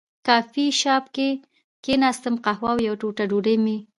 کافي 0.27 0.65
شاپ 0.81 1.05
کې 1.15 1.29
کېناستم، 1.83 2.35
قهوه 2.45 2.69
او 2.73 2.77
یوه 2.87 2.99
ټوټه 3.01 3.23
ډوډۍ 3.29 3.55
مې. 3.65 3.77